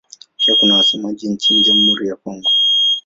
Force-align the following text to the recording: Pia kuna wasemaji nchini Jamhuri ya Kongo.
Pia 0.37 0.55
kuna 0.59 0.75
wasemaji 0.75 1.29
nchini 1.29 1.61
Jamhuri 1.61 2.07
ya 2.07 2.15
Kongo. 2.15 2.49